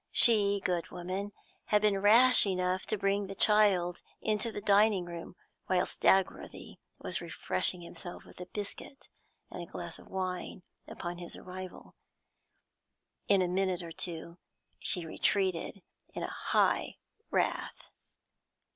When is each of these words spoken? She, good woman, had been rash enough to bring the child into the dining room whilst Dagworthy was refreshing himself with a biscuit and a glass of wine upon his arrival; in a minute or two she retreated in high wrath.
She, 0.09 0.59
good 0.65 0.89
woman, 0.89 1.31
had 1.65 1.83
been 1.83 1.99
rash 1.99 2.47
enough 2.47 2.87
to 2.87 2.97
bring 2.97 3.27
the 3.27 3.35
child 3.35 4.01
into 4.19 4.51
the 4.51 4.59
dining 4.59 5.05
room 5.05 5.35
whilst 5.69 6.01
Dagworthy 6.01 6.77
was 6.97 7.21
refreshing 7.21 7.81
himself 7.81 8.25
with 8.25 8.39
a 8.41 8.47
biscuit 8.47 9.09
and 9.51 9.61
a 9.61 9.71
glass 9.71 9.99
of 9.99 10.07
wine 10.07 10.63
upon 10.87 11.19
his 11.19 11.35
arrival; 11.37 11.93
in 13.27 13.43
a 13.43 13.47
minute 13.47 13.83
or 13.83 13.91
two 13.91 14.39
she 14.79 15.05
retreated 15.05 15.83
in 16.15 16.23
high 16.23 16.95
wrath. 17.29 17.91